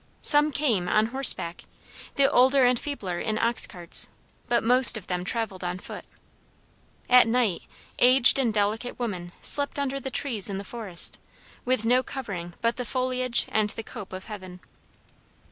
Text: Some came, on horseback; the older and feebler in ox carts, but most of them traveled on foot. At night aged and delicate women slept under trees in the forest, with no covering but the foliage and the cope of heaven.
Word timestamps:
Some 0.23 0.51
came, 0.51 0.87
on 0.89 1.05
horseback; 1.13 1.61
the 2.15 2.27
older 2.31 2.65
and 2.65 2.79
feebler 2.79 3.19
in 3.19 3.37
ox 3.37 3.67
carts, 3.67 4.07
but 4.49 4.63
most 4.63 4.97
of 4.97 5.05
them 5.05 5.23
traveled 5.23 5.63
on 5.63 5.77
foot. 5.77 6.05
At 7.07 7.27
night 7.27 7.65
aged 7.99 8.39
and 8.39 8.51
delicate 8.51 8.97
women 8.97 9.31
slept 9.43 9.77
under 9.77 9.99
trees 9.99 10.49
in 10.49 10.57
the 10.57 10.63
forest, 10.63 11.19
with 11.65 11.85
no 11.85 12.01
covering 12.01 12.55
but 12.61 12.77
the 12.77 12.83
foliage 12.85 13.45
and 13.49 13.69
the 13.69 13.83
cope 13.83 14.11
of 14.11 14.25
heaven. 14.25 14.59